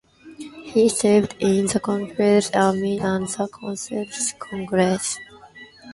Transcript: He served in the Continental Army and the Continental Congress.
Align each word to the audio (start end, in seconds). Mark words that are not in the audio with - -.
He 0.63 0.89
served 0.89 1.35
in 1.37 1.67
the 1.67 1.79
Continental 1.79 2.59
Army 2.59 2.99
and 2.99 3.27
the 3.27 3.47
Continental 3.47 4.33
Congress. 4.39 5.15